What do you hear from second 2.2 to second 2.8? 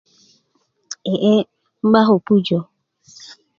pujö